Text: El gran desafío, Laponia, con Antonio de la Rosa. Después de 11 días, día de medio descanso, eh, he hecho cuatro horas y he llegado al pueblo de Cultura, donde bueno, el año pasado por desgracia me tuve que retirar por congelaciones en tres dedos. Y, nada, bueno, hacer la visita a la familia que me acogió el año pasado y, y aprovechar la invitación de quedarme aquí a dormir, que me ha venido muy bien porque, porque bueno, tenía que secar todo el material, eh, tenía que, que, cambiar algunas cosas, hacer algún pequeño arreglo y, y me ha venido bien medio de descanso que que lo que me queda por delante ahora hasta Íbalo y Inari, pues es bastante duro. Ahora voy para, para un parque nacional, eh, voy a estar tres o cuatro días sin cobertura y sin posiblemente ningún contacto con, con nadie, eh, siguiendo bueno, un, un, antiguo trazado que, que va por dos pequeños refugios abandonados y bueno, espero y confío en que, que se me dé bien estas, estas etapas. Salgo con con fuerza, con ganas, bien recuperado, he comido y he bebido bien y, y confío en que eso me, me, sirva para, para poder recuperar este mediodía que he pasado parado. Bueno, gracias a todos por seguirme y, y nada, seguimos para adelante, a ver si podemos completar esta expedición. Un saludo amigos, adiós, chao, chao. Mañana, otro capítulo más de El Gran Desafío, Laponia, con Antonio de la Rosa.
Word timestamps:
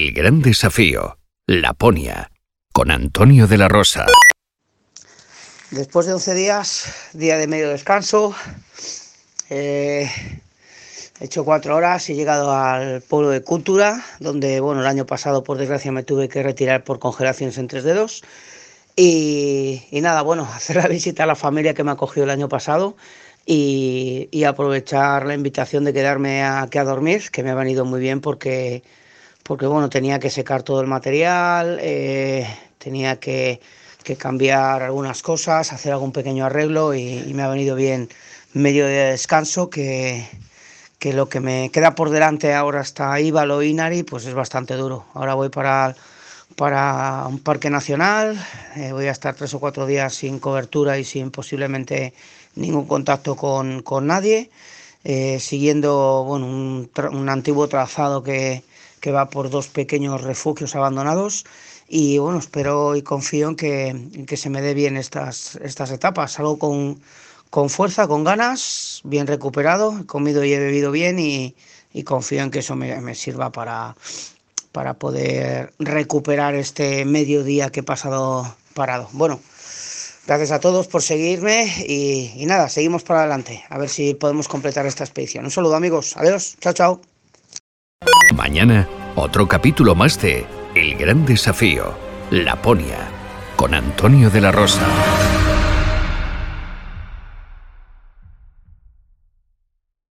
El 0.00 0.14
gran 0.14 0.40
desafío, 0.40 1.18
Laponia, 1.46 2.30
con 2.72 2.90
Antonio 2.90 3.46
de 3.46 3.58
la 3.58 3.68
Rosa. 3.68 4.06
Después 5.70 6.06
de 6.06 6.14
11 6.14 6.34
días, 6.34 7.10
día 7.12 7.36
de 7.36 7.46
medio 7.46 7.68
descanso, 7.68 8.34
eh, 9.50 10.10
he 11.20 11.24
hecho 11.26 11.44
cuatro 11.44 11.76
horas 11.76 12.08
y 12.08 12.14
he 12.14 12.16
llegado 12.16 12.50
al 12.50 13.02
pueblo 13.02 13.28
de 13.28 13.42
Cultura, 13.42 14.02
donde 14.20 14.60
bueno, 14.60 14.80
el 14.80 14.86
año 14.86 15.04
pasado 15.04 15.44
por 15.44 15.58
desgracia 15.58 15.92
me 15.92 16.02
tuve 16.02 16.30
que 16.30 16.42
retirar 16.42 16.82
por 16.82 16.98
congelaciones 16.98 17.58
en 17.58 17.68
tres 17.68 17.84
dedos. 17.84 18.22
Y, 18.96 19.82
nada, 19.92 20.22
bueno, 20.22 20.48
hacer 20.54 20.76
la 20.76 20.88
visita 20.88 21.24
a 21.24 21.26
la 21.26 21.36
familia 21.36 21.74
que 21.74 21.84
me 21.84 21.90
acogió 21.90 22.24
el 22.24 22.30
año 22.30 22.48
pasado 22.48 22.96
y, 23.44 24.30
y 24.30 24.44
aprovechar 24.44 25.26
la 25.26 25.34
invitación 25.34 25.84
de 25.84 25.92
quedarme 25.92 26.42
aquí 26.42 26.78
a 26.78 26.84
dormir, 26.84 27.30
que 27.30 27.42
me 27.42 27.50
ha 27.50 27.54
venido 27.54 27.84
muy 27.84 28.00
bien 28.00 28.22
porque, 28.22 28.82
porque 29.42 29.66
bueno, 29.66 29.88
tenía 29.90 30.18
que 30.18 30.30
secar 30.30 30.62
todo 30.62 30.80
el 30.80 30.86
material, 30.86 31.78
eh, 31.80 32.46
tenía 32.78 33.18
que, 33.18 33.60
que, 34.04 34.16
cambiar 34.16 34.82
algunas 34.82 35.22
cosas, 35.22 35.72
hacer 35.72 35.92
algún 35.92 36.12
pequeño 36.12 36.46
arreglo 36.46 36.94
y, 36.94 37.24
y 37.26 37.34
me 37.34 37.42
ha 37.42 37.48
venido 37.48 37.76
bien 37.76 38.08
medio 38.52 38.86
de 38.86 39.10
descanso 39.12 39.70
que 39.70 40.26
que 41.00 41.14
lo 41.14 41.30
que 41.30 41.40
me 41.40 41.70
queda 41.70 41.94
por 41.94 42.10
delante 42.10 42.52
ahora 42.54 42.80
hasta 42.80 43.18
Íbalo 43.18 43.62
y 43.62 43.70
Inari, 43.70 44.02
pues 44.02 44.26
es 44.26 44.34
bastante 44.34 44.74
duro. 44.74 45.06
Ahora 45.14 45.32
voy 45.32 45.48
para, 45.48 45.96
para 46.56 47.26
un 47.26 47.38
parque 47.38 47.70
nacional, 47.70 48.38
eh, 48.76 48.92
voy 48.92 49.06
a 49.06 49.10
estar 49.10 49.34
tres 49.34 49.54
o 49.54 49.60
cuatro 49.60 49.86
días 49.86 50.14
sin 50.14 50.38
cobertura 50.38 50.98
y 50.98 51.04
sin 51.04 51.30
posiblemente 51.30 52.12
ningún 52.54 52.86
contacto 52.86 53.34
con, 53.34 53.82
con 53.82 54.06
nadie, 54.06 54.50
eh, 55.02 55.40
siguiendo 55.40 56.24
bueno, 56.26 56.46
un, 56.46 56.90
un, 57.12 57.28
antiguo 57.30 57.66
trazado 57.66 58.22
que, 58.22 58.62
que 59.00 59.12
va 59.12 59.30
por 59.30 59.50
dos 59.50 59.68
pequeños 59.68 60.22
refugios 60.22 60.76
abandonados 60.76 61.44
y 61.88 62.18
bueno, 62.18 62.38
espero 62.38 62.94
y 62.96 63.02
confío 63.02 63.48
en 63.48 63.56
que, 63.56 64.24
que 64.26 64.36
se 64.36 64.50
me 64.50 64.62
dé 64.62 64.74
bien 64.74 64.96
estas, 64.96 65.56
estas 65.56 65.90
etapas. 65.90 66.32
Salgo 66.32 66.58
con 66.58 67.00
con 67.50 67.68
fuerza, 67.68 68.06
con 68.06 68.24
ganas, 68.24 69.00
bien 69.04 69.26
recuperado, 69.26 69.98
he 70.00 70.06
comido 70.06 70.44
y 70.44 70.52
he 70.52 70.58
bebido 70.58 70.92
bien 70.92 71.18
y, 71.18 71.54
y 71.92 72.04
confío 72.04 72.42
en 72.42 72.50
que 72.50 72.60
eso 72.60 72.76
me, 72.76 72.98
me, 73.00 73.14
sirva 73.16 73.50
para, 73.50 73.96
para 74.72 74.94
poder 74.94 75.72
recuperar 75.80 76.54
este 76.54 77.04
mediodía 77.04 77.70
que 77.70 77.80
he 77.80 77.82
pasado 77.82 78.56
parado. 78.74 79.08
Bueno, 79.12 79.40
gracias 80.26 80.52
a 80.52 80.60
todos 80.60 80.86
por 80.86 81.02
seguirme 81.02 81.66
y, 81.88 82.32
y 82.36 82.46
nada, 82.46 82.68
seguimos 82.68 83.02
para 83.02 83.20
adelante, 83.20 83.64
a 83.68 83.78
ver 83.78 83.88
si 83.88 84.14
podemos 84.14 84.46
completar 84.46 84.86
esta 84.86 85.04
expedición. 85.04 85.44
Un 85.44 85.50
saludo 85.50 85.74
amigos, 85.74 86.16
adiós, 86.16 86.56
chao, 86.60 86.72
chao. 86.72 87.19
Mañana, 88.50 88.88
otro 89.14 89.46
capítulo 89.46 89.94
más 89.94 90.20
de 90.20 90.44
El 90.74 90.96
Gran 90.96 91.24
Desafío, 91.24 91.94
Laponia, 92.32 92.98
con 93.54 93.74
Antonio 93.74 94.28
de 94.28 94.40
la 94.40 94.50
Rosa. 94.50 94.84